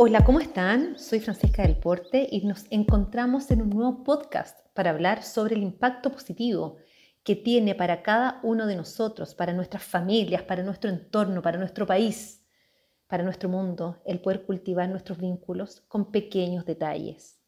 Hola, 0.00 0.24
¿cómo 0.24 0.38
están? 0.38 0.96
Soy 0.96 1.18
Francisca 1.18 1.62
del 1.62 1.76
Porte 1.76 2.28
y 2.30 2.46
nos 2.46 2.66
encontramos 2.70 3.50
en 3.50 3.62
un 3.62 3.70
nuevo 3.70 4.04
podcast 4.04 4.56
para 4.72 4.90
hablar 4.90 5.24
sobre 5.24 5.56
el 5.56 5.62
impacto 5.64 6.12
positivo 6.12 6.76
que 7.24 7.34
tiene 7.34 7.74
para 7.74 8.04
cada 8.04 8.38
uno 8.44 8.68
de 8.68 8.76
nosotros, 8.76 9.34
para 9.34 9.52
nuestras 9.52 9.82
familias, 9.82 10.42
para 10.42 10.62
nuestro 10.62 10.88
entorno, 10.88 11.42
para 11.42 11.58
nuestro 11.58 11.84
país, 11.84 12.46
para 13.08 13.24
nuestro 13.24 13.48
mundo, 13.48 14.00
el 14.06 14.20
poder 14.20 14.44
cultivar 14.44 14.88
nuestros 14.88 15.18
vínculos 15.18 15.80
con 15.88 16.12
pequeños 16.12 16.64
detalles. 16.64 17.40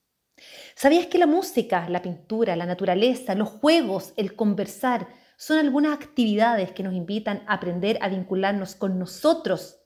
¿Sabías 0.74 1.06
que 1.06 1.18
la 1.18 1.28
música, 1.28 1.88
la 1.88 2.02
pintura, 2.02 2.56
la 2.56 2.66
naturaleza, 2.66 3.36
los 3.36 3.48
juegos, 3.48 4.12
el 4.16 4.34
conversar 4.34 5.06
son 5.36 5.58
algunas 5.58 5.94
actividades 5.94 6.72
que 6.72 6.82
nos 6.82 6.94
invitan 6.94 7.44
a 7.46 7.54
aprender 7.54 7.96
a 8.00 8.08
vincularnos 8.08 8.74
con 8.74 8.98
nosotros 8.98 9.79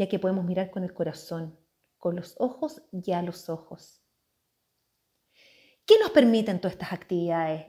ya 0.00 0.08
que 0.08 0.18
podemos 0.18 0.46
mirar 0.46 0.70
con 0.70 0.82
el 0.82 0.94
corazón, 0.94 1.58
con 1.98 2.16
los 2.16 2.34
ojos 2.38 2.80
y 2.90 3.12
a 3.12 3.20
los 3.20 3.50
ojos. 3.50 4.02
¿Qué 5.84 5.96
nos 6.00 6.08
permiten 6.12 6.58
todas 6.58 6.72
estas 6.72 6.94
actividades? 6.94 7.66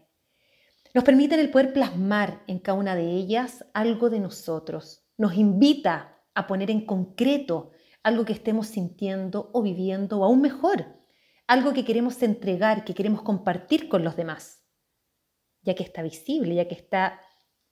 Nos 0.93 1.03
permiten 1.03 1.41
el 1.41 1.51
poder 1.51 1.73
plasmar 1.73 2.41
en 2.47 2.59
cada 2.59 2.77
una 2.77 2.95
de 2.95 3.03
ellas 3.03 3.65
algo 3.73 4.09
de 4.09 4.21
nosotros. 4.21 5.05
Nos 5.17 5.33
invita 5.33 6.23
a 6.33 6.47
poner 6.47 6.71
en 6.71 6.85
concreto 6.85 7.71
algo 8.01 8.23
que 8.23 8.31
estemos 8.31 8.67
sintiendo 8.67 9.49
o 9.51 9.61
viviendo, 9.61 10.21
o 10.21 10.23
aún 10.23 10.39
mejor, 10.39 10.85
algo 11.47 11.73
que 11.73 11.83
queremos 11.83 12.23
entregar, 12.23 12.85
que 12.85 12.93
queremos 12.93 13.23
compartir 13.23 13.89
con 13.89 14.05
los 14.05 14.15
demás, 14.15 14.63
ya 15.63 15.75
que 15.75 15.83
está 15.83 16.01
visible, 16.01 16.55
ya 16.55 16.69
que 16.69 16.75
está 16.75 17.19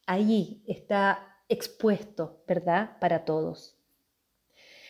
ahí, 0.05 0.65
está 0.67 1.37
expuesto, 1.47 2.43
¿verdad? 2.45 2.99
Para 2.99 3.23
todos. 3.23 3.78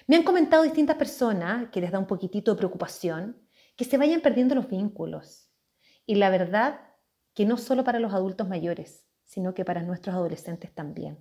Me 0.09 0.15
han 0.15 0.23
comentado 0.23 0.63
distintas 0.63 0.97
personas 0.97 1.69
que 1.69 1.81
les 1.81 1.91
da 1.91 1.99
un 1.99 2.07
poquitito 2.07 2.49
de 2.49 2.57
preocupación 2.57 3.39
que 3.75 3.85
se 3.85 3.95
vayan 3.95 4.21
perdiendo 4.21 4.55
los 4.55 4.67
vínculos. 4.67 5.51
Y 6.07 6.15
la 6.15 6.31
verdad 6.31 6.81
que 7.35 7.45
no 7.45 7.57
solo 7.57 7.83
para 7.83 7.99
los 7.99 8.11
adultos 8.11 8.49
mayores, 8.49 9.05
sino 9.23 9.53
que 9.53 9.63
para 9.63 9.83
nuestros 9.83 10.15
adolescentes 10.15 10.73
también. 10.73 11.19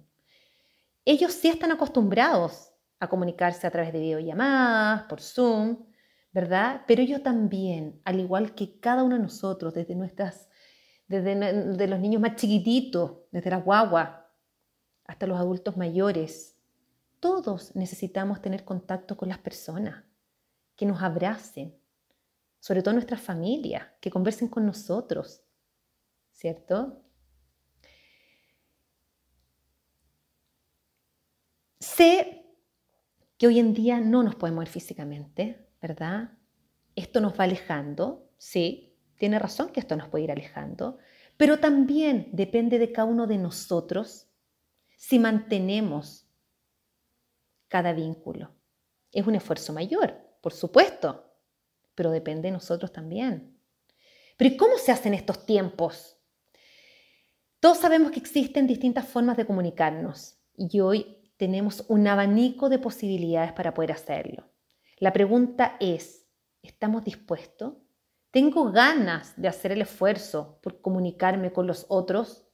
Ellos 1.05 1.35
sí 1.35 1.49
están 1.49 1.71
acostumbrados 1.71 2.73
a 2.99 3.11
comunicarse 3.11 3.67
a 3.67 3.71
través 3.71 3.93
de 3.93 4.01
videollamadas, 4.01 5.03
por 5.03 5.21
Zoom, 5.21 5.85
¿verdad? 6.33 6.85
Pero 6.87 7.03
ellos 7.03 7.23
también, 7.23 8.01
al 8.07 8.19
igual 8.21 8.55
que 8.55 8.81
cada 8.81 9.05
uno 9.05 9.17
de 9.17 9.23
nosotros, 9.23 9.75
desde 9.75 9.97
nuestras, 9.97 10.49
desde 11.09 11.87
los 11.87 12.01
niños 12.01 12.23
más 12.23 12.37
chiquititos, 12.37 13.19
desde 13.33 13.51
la 13.51 13.59
guagua, 13.59 14.33
hasta 15.05 15.27
los 15.27 15.39
adultos 15.39 15.77
mayores, 15.77 16.58
todos 17.21 17.75
necesitamos 17.75 18.41
tener 18.41 18.65
contacto 18.65 19.17
con 19.17 19.29
las 19.29 19.39
personas, 19.39 20.05
que 20.77 20.87
nos 20.87 21.03
abracen, 21.03 21.77
sobre 22.61 22.83
todo 22.83 22.95
nuestras 22.95 23.21
familias, 23.21 23.87
que 24.01 24.11
conversen 24.11 24.49
con 24.49 24.65
nosotros, 24.65 25.43
¿cierto? 26.33 27.03
Sé 31.81 32.47
que 33.37 33.47
hoy 33.47 33.59
en 33.59 33.75
día 33.75 34.01
no 34.01 34.23
nos 34.23 34.37
podemos 34.37 34.65
ver 34.65 34.69
físicamente, 34.69 35.69
¿verdad? 35.81 36.39
Esto 36.95 37.21
nos 37.21 37.39
va 37.39 37.45
alejando, 37.45 38.31
sí, 38.37 38.97
tiene 39.17 39.39
razón 39.39 39.71
que 39.71 39.81
esto 39.81 39.97
nos 39.97 40.09
puede 40.09 40.25
ir 40.25 40.31
alejando, 40.31 40.99
pero 41.37 41.59
también 41.59 42.31
depende 42.33 42.79
de 42.79 42.93
cada 42.93 43.07
uno 43.07 43.27
de 43.27 43.39
nosotros 43.39 44.29
si 44.97 45.19
mantenemos 45.19 46.28
cada 47.69 47.93
vínculo. 47.93 48.51
Es 49.13 49.27
un 49.27 49.35
esfuerzo 49.35 49.73
mayor, 49.73 50.15
por 50.43 50.53
supuesto, 50.53 51.33
pero 51.95 52.11
depende 52.11 52.49
de 52.49 52.53
nosotros 52.53 52.93
también. 52.93 53.59
Pero 54.37 54.55
¿y 54.55 54.57
cómo 54.57 54.79
se 54.79 54.93
hacen 54.93 55.15
estos 55.15 55.47
tiempos? 55.47 56.17
Todos 57.61 57.79
sabemos 57.79 58.13
que 58.13 58.21
existen 58.21 58.67
distintas 58.67 59.07
formas 59.07 59.37
de 59.37 59.47
comunicarnos 59.47 60.39
y 60.57 60.81
hoy 60.81 61.33
tenemos 61.37 61.85
un 61.89 62.07
abanico 62.07 62.69
de 62.69 62.79
posibilidades 62.79 63.53
para 63.53 63.75
poder 63.75 63.93
hacerlo. 63.93 64.49
La 64.99 65.13
pregunta 65.13 65.77
es, 65.81 66.27
¿estamos 66.63 67.05
dispuestos? 67.05 67.75
¿Tengo 68.31 68.71
ganas 68.71 69.35
de 69.37 69.49
hacer 69.49 69.73
el 69.73 69.81
esfuerzo 69.81 70.61
por 70.63 70.81
comunicarme 70.81 71.53
con 71.53 71.67
los 71.67 71.87
otros? 71.89 72.47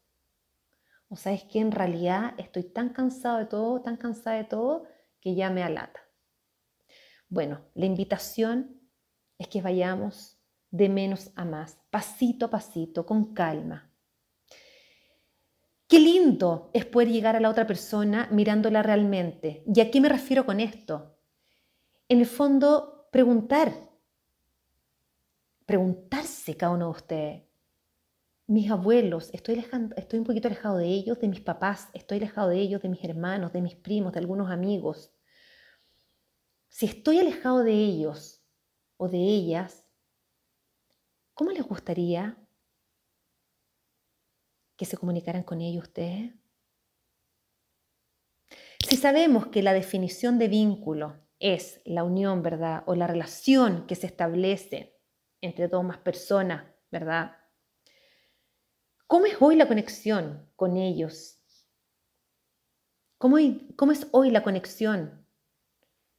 ¿O 1.09 1.17
sabes 1.17 1.45
que 1.45 1.59
en 1.59 1.73
realidad 1.73 2.35
estoy 2.39 2.65
tan 2.65 2.91
cansado 2.91 3.39
de 3.39 3.47
todo, 3.47 3.83
tan 3.83 3.97
cansada 3.97 4.37
de 4.37 4.45
todo, 4.45 4.85
que 5.25 5.35
ya 5.35 5.49
me 5.49 5.63
alata. 5.63 6.01
Bueno, 7.31 7.63
la 7.75 7.87
invitación 7.87 8.79
es 9.39 9.49
que 9.49 9.63
vayamos 9.63 10.39
de 10.71 10.91
menos 10.91 11.33
a 11.35 11.47
más, 11.47 11.79
pasito 11.91 12.47
a 12.47 12.51
pasito, 12.51 13.07
con 13.07 13.33
calma. 13.33 13.91
Qué 15.89 15.99
lindo 15.99 16.71
es 16.75 16.85
poder 16.85 17.09
llegar 17.09 17.37
a 17.37 17.41
la 17.41 17.49
otra 17.49 17.67
persona 17.67 18.29
mirándola 18.31 18.83
realmente. 18.83 19.65
¿Y 19.67 19.81
a 19.81 19.91
qué 19.91 20.01
me 20.01 20.11
refiero 20.11 20.45
con 20.45 20.61
esto? 20.61 21.19
En 22.09 22.21
el 22.21 22.27
fondo, 22.27 23.09
preguntar. 23.11 23.73
Preguntarse 25.65 26.55
cada 26.57 26.73
uno 26.73 26.87
de 26.87 26.91
ustedes. 26.91 27.43
Mis 28.47 28.71
abuelos, 28.71 29.31
estoy, 29.33 29.65
estoy 29.97 30.19
un 30.19 30.25
poquito 30.27 30.49
alejado 30.49 30.77
de 30.77 30.87
ellos, 30.87 31.19
de 31.19 31.29
mis 31.29 31.41
papás, 31.41 31.89
estoy 31.95 32.19
alejado 32.19 32.51
de 32.51 32.59
ellos, 32.59 32.83
de 32.83 32.91
mis 32.91 33.03
hermanos, 33.03 33.55
de 33.55 33.63
mis 33.63 33.75
primos, 33.75 34.13
de 34.13 34.19
algunos 34.19 34.51
amigos. 34.51 35.15
Si 36.69 36.85
estoy 36.85 37.21
alejado 37.21 37.65
de 37.65 37.73
ellos 37.73 38.45
o 38.99 39.09
de 39.09 39.17
ellas, 39.17 39.87
¿cómo 41.33 41.53
les 41.53 41.63
gustaría 41.67 42.37
que 44.77 44.85
se 44.85 44.99
comunicaran 44.99 45.43
con 45.43 45.63
ellos 45.63 45.85
ustedes? 45.85 46.35
Si 48.87 48.97
sabemos 48.99 49.47
que 49.47 49.63
la 49.63 49.73
definición 49.73 50.39
de 50.39 50.49
vínculo 50.49 51.17
es 51.39 51.81
la 51.87 52.05
unión, 52.05 52.43
¿verdad? 52.43 52.83
O 52.87 52.95
la 52.95 53.07
relación 53.07 53.87
que 53.87 53.95
se 53.95 54.07
establece 54.07 55.01
entre 55.41 55.69
dos 55.69 55.83
más 55.83 55.97
personas, 55.97 56.65
¿verdad? 56.91 57.44
¿Cómo 59.07 59.27
es 59.27 59.37
hoy 59.41 59.57
la 59.57 59.69
conexión 59.69 60.51
con 60.57 60.77
ellos? 60.77 61.41
¿Cómo, 63.19 63.37
cómo 63.77 63.93
es 63.93 64.07
hoy 64.13 64.31
la 64.31 64.43
conexión 64.43 65.27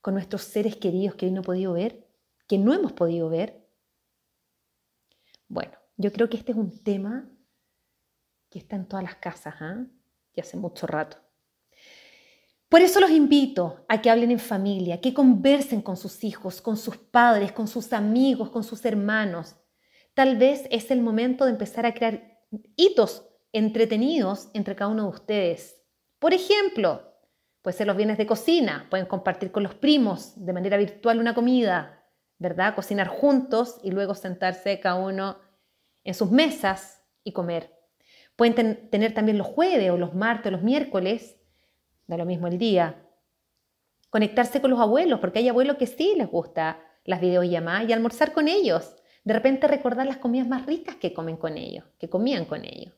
con 0.02 0.14
nuestros 0.14 0.44
seres 0.44 0.76
queridos 0.76 1.16
que 1.16 1.26
hoy 1.26 1.32
no 1.32 1.42
he 1.42 1.44
podido 1.44 1.74
ver, 1.74 2.08
que 2.48 2.58
no 2.58 2.74
hemos 2.74 2.94
podido 2.94 3.30
ver? 3.30 3.68
Bueno, 5.48 5.74
yo 5.98 6.12
creo 6.12 6.30
que 6.30 6.38
este 6.38 6.52
es 6.52 6.58
un 6.58 6.84
tema 6.84 7.30
que 8.50 8.60
está 8.60 8.76
en 8.76 8.88
todas 8.88 9.04
las 9.04 9.16
casas, 9.16 9.56
¿ah? 9.60 9.86
y 10.34 10.42
hace 10.42 10.58
mucho 10.58 10.88
rato. 10.88 11.18
Por 12.70 12.82
eso 12.82 13.00
los 13.00 13.12
invito 13.12 13.86
a 13.88 14.02
que 14.02 14.10
hablen 14.10 14.32
en 14.32 14.40
familia, 14.40 15.00
que 15.00 15.14
conversen 15.14 15.82
con 15.82 15.98
sus 15.98 16.24
hijos, 16.24 16.62
con 16.62 16.78
sus 16.78 16.98
padres, 16.98 17.52
con 17.52 17.68
sus 17.68 17.94
amigos, 17.94 18.50
con 18.50 18.64
sus 18.64 18.84
hermanos. 18.86 19.56
Tal 20.14 20.38
vez 20.38 20.68
es 20.72 20.92
el 20.92 21.02
momento 21.02 21.46
de 21.46 21.52
empezar 21.52 21.86
a 21.86 21.94
crear 21.94 22.35
hitos 22.76 23.28
entretenidos 23.52 24.50
entre 24.54 24.76
cada 24.76 24.92
uno 24.92 25.04
de 25.04 25.10
ustedes. 25.10 25.82
Por 26.20 26.34
ejemplo, 26.34 27.16
Puede 27.66 27.78
ser 27.78 27.88
los 27.88 27.98
bienes 27.98 28.20
de 28.20 28.28
cocina, 28.28 28.86
pueden 28.92 29.08
compartir 29.08 29.52
con 29.52 29.64
los 29.64 29.74
primos 29.74 30.34
de 30.36 30.54
manera 30.54 30.78
virtual 30.78 31.18
una 31.18 31.34
comida, 31.34 32.06
¿verdad? 32.38 32.76
Cocinar 32.76 33.08
juntos 33.08 33.80
y 33.82 33.90
luego 33.90 34.14
sentarse 34.14 34.80
cada 34.80 34.98
uno 34.98 35.40
en 36.04 36.14
sus 36.14 36.30
mesas 36.30 37.02
y 37.24 37.32
comer. 37.32 37.74
Pueden 38.36 38.88
tener 38.92 39.16
también 39.16 39.40
los 39.40 39.48
jueves 39.48 39.90
o 39.90 39.98
los 39.98 40.14
martes 40.14 40.50
o 40.50 40.52
los 40.52 40.62
miércoles, 40.62 41.38
da 42.06 42.18
lo 42.18 42.26
mismo 42.28 42.46
el 42.46 42.60
día. 42.60 43.04
Conectarse 44.12 44.62
con 44.62 44.70
los 44.70 44.80
abuelos, 44.80 45.20
porque 45.20 45.40
hay 45.40 45.50
abuelos 45.50 45.78
que 45.78 45.88
sí 45.88 46.14
les 46.16 46.30
gusta 46.30 46.80
las 47.04 47.20
videollamadas 47.20 47.90
y 47.90 47.94
almorzar 47.94 48.32
con 48.32 48.48
ellos. 48.48 48.96
De 49.26 49.34
repente 49.34 49.68
recordar 49.68 50.06
las 50.06 50.18
comidas 50.18 50.48
más 50.48 50.66
ricas 50.68 50.96
que 50.96 51.14
comen 51.14 51.36
con 51.36 51.58
ellos, 51.58 51.84
que 51.98 52.10
comían 52.10 52.46
con 52.46 52.64
ellos. 52.64 52.94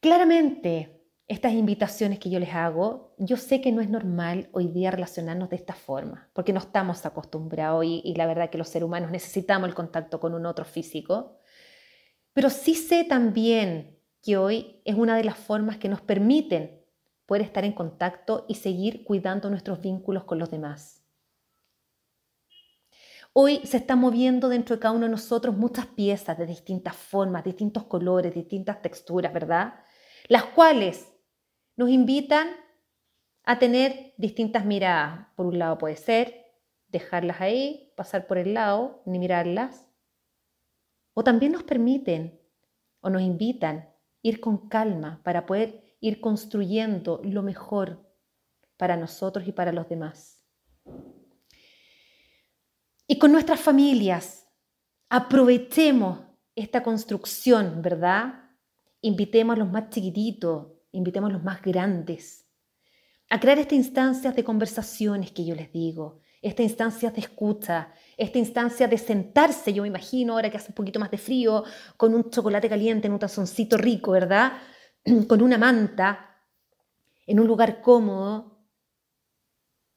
Claramente, 0.00 1.04
estas 1.28 1.52
invitaciones 1.52 2.18
que 2.18 2.30
yo 2.30 2.40
les 2.40 2.54
hago, 2.54 3.14
yo 3.18 3.36
sé 3.36 3.60
que 3.60 3.72
no 3.72 3.82
es 3.82 3.90
normal 3.90 4.48
hoy 4.52 4.68
día 4.68 4.90
relacionarnos 4.90 5.50
de 5.50 5.56
esta 5.56 5.74
forma, 5.74 6.30
porque 6.32 6.54
no 6.54 6.60
estamos 6.60 7.04
acostumbrados 7.04 7.84
y, 7.84 8.00
y, 8.02 8.14
la 8.14 8.26
verdad 8.26 8.48
que 8.48 8.56
los 8.56 8.70
seres 8.70 8.86
humanos 8.86 9.10
necesitamos 9.10 9.68
el 9.68 9.74
contacto 9.74 10.18
con 10.18 10.32
un 10.32 10.46
otro 10.46 10.64
físico, 10.64 11.38
pero 12.32 12.48
sí 12.48 12.74
sé 12.74 13.04
también 13.04 13.98
que 14.22 14.38
hoy 14.38 14.80
es 14.86 14.94
una 14.94 15.14
de 15.14 15.24
las 15.24 15.36
formas 15.36 15.76
que 15.76 15.90
nos 15.90 16.00
permiten 16.00 16.82
poder 17.26 17.42
estar 17.42 17.66
en 17.66 17.72
contacto 17.72 18.46
y 18.48 18.54
seguir 18.54 19.04
cuidando 19.04 19.50
nuestros 19.50 19.80
vínculos 19.82 20.24
con 20.24 20.38
los 20.38 20.50
demás. 20.50 20.99
Hoy 23.32 23.60
se 23.64 23.76
están 23.76 24.00
moviendo 24.00 24.48
dentro 24.48 24.74
de 24.74 24.80
cada 24.80 24.92
uno 24.94 25.06
de 25.06 25.12
nosotros 25.12 25.56
muchas 25.56 25.86
piezas 25.86 26.36
de 26.36 26.46
distintas 26.46 26.96
formas, 26.96 27.44
distintos 27.44 27.84
colores, 27.84 28.34
distintas 28.34 28.82
texturas, 28.82 29.32
¿verdad? 29.32 29.74
Las 30.26 30.46
cuales 30.46 31.12
nos 31.76 31.90
invitan 31.90 32.48
a 33.44 33.60
tener 33.60 34.14
distintas 34.16 34.64
miradas. 34.64 35.28
Por 35.36 35.46
un 35.46 35.60
lado 35.60 35.78
puede 35.78 35.94
ser 35.94 36.44
dejarlas 36.88 37.40
ahí, 37.40 37.92
pasar 37.96 38.26
por 38.26 38.36
el 38.36 38.54
lado, 38.54 39.00
ni 39.06 39.20
mirarlas. 39.20 39.86
O 41.14 41.22
también 41.22 41.52
nos 41.52 41.62
permiten 41.62 42.40
o 43.00 43.10
nos 43.10 43.22
invitan 43.22 43.94
ir 44.22 44.40
con 44.40 44.68
calma 44.68 45.20
para 45.22 45.46
poder 45.46 45.96
ir 46.00 46.20
construyendo 46.20 47.20
lo 47.22 47.42
mejor 47.42 48.10
para 48.76 48.96
nosotros 48.96 49.46
y 49.46 49.52
para 49.52 49.70
los 49.70 49.88
demás. 49.88 50.44
Y 53.10 53.18
con 53.18 53.32
nuestras 53.32 53.58
familias, 53.58 54.46
aprovechemos 55.08 56.20
esta 56.54 56.84
construcción, 56.84 57.82
¿verdad? 57.82 58.52
Invitemos 59.00 59.56
a 59.56 59.58
los 59.58 59.68
más 59.68 59.90
chiquititos, 59.90 60.68
invitemos 60.92 61.30
a 61.30 61.32
los 61.32 61.42
más 61.42 61.60
grandes 61.60 62.46
a 63.28 63.40
crear 63.40 63.58
estas 63.58 63.72
instancias 63.72 64.36
de 64.36 64.44
conversaciones 64.44 65.32
que 65.32 65.44
yo 65.44 65.56
les 65.56 65.72
digo, 65.72 66.20
esta 66.40 66.62
instancia 66.62 67.10
de 67.10 67.20
escucha, 67.20 67.92
esta 68.16 68.38
instancia 68.38 68.86
de 68.86 68.96
sentarse, 68.96 69.72
yo 69.72 69.82
me 69.82 69.88
imagino 69.88 70.34
ahora 70.34 70.48
que 70.48 70.58
hace 70.58 70.68
un 70.68 70.76
poquito 70.76 71.00
más 71.00 71.10
de 71.10 71.18
frío, 71.18 71.64
con 71.96 72.14
un 72.14 72.30
chocolate 72.30 72.68
caliente 72.68 73.08
en 73.08 73.12
un 73.12 73.18
tazoncito 73.18 73.76
rico, 73.76 74.12
¿verdad? 74.12 74.52
con 75.26 75.42
una 75.42 75.58
manta, 75.58 76.38
en 77.26 77.40
un 77.40 77.48
lugar 77.48 77.82
cómodo, 77.82 78.49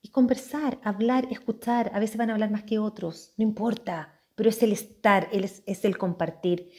y 0.04 0.10
conversar, 0.10 0.80
hablar, 0.84 1.28
escuchar. 1.32 1.90
A 1.96 2.00
veces 2.00 2.18
van 2.18 2.30
a 2.30 2.34
hablar 2.34 2.52
más 2.52 2.64
que 2.64 2.78
otros, 2.78 3.34
no 3.38 3.44
importa, 3.44 4.22
pero 4.36 4.50
es 4.50 4.62
el 4.62 4.74
estar, 4.74 5.30
es, 5.32 5.64
el 5.66 5.98
compartir. 5.98 6.72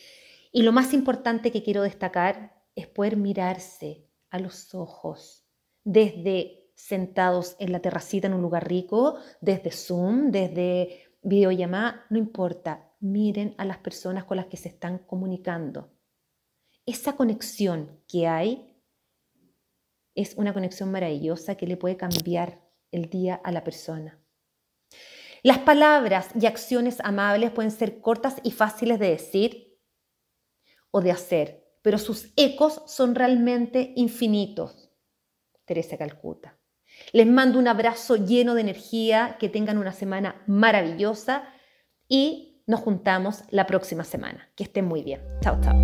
Y 0.52 0.62
lo 0.62 0.72
más 0.72 0.92
importante 0.92 1.50
que 1.50 1.62
quiero 1.62 1.82
destacar 1.82 2.62
es 2.76 2.86
poder 2.86 3.16
mirarse 3.16 4.06
a 4.30 4.38
los 4.38 4.74
ojos, 4.74 5.48
desde 5.82 6.70
sentados 6.76 7.56
en 7.58 7.72
la 7.72 7.80
terracita 7.80 8.26
en 8.26 8.34
un 8.34 8.42
lugar 8.42 8.68
rico, 8.68 9.16
desde 9.40 9.70
Zoom, 9.70 10.30
desde 10.30 11.04
videollamada, 11.22 12.04
no 12.10 12.18
importa, 12.18 12.92
miren 13.00 13.54
a 13.56 13.64
las 13.64 13.78
personas 13.78 14.24
con 14.24 14.36
las 14.36 14.46
que 14.46 14.56
se 14.58 14.68
están 14.68 14.98
comunicando. 14.98 15.92
Esa 16.84 17.16
conexión 17.16 18.02
que 18.06 18.26
hay 18.26 18.70
es 20.14 20.34
una 20.36 20.52
conexión 20.52 20.90
maravillosa 20.90 21.54
que 21.54 21.66
le 21.66 21.76
puede 21.76 21.96
cambiar 21.96 22.63
el 22.94 23.10
día 23.10 23.40
a 23.42 23.52
la 23.52 23.64
persona. 23.64 24.18
Las 25.42 25.58
palabras 25.58 26.30
y 26.40 26.46
acciones 26.46 27.00
amables 27.04 27.50
pueden 27.50 27.70
ser 27.70 28.00
cortas 28.00 28.36
y 28.42 28.50
fáciles 28.50 28.98
de 28.98 29.10
decir 29.10 29.78
o 30.90 31.02
de 31.02 31.10
hacer, 31.10 31.76
pero 31.82 31.98
sus 31.98 32.32
ecos 32.36 32.82
son 32.86 33.14
realmente 33.14 33.92
infinitos. 33.96 34.90
Teresa 35.66 35.98
Calcuta. 35.98 36.58
Les 37.12 37.26
mando 37.26 37.58
un 37.58 37.68
abrazo 37.68 38.16
lleno 38.16 38.54
de 38.54 38.62
energía, 38.62 39.36
que 39.38 39.48
tengan 39.48 39.78
una 39.78 39.92
semana 39.92 40.42
maravillosa 40.46 41.48
y 42.08 42.62
nos 42.66 42.80
juntamos 42.80 43.42
la 43.50 43.66
próxima 43.66 44.04
semana. 44.04 44.50
Que 44.54 44.64
estén 44.64 44.86
muy 44.86 45.02
bien. 45.02 45.20
Chao, 45.42 45.60
chao. 45.60 45.74